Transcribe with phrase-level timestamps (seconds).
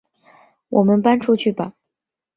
[0.69, 1.73] 我们搬出去吧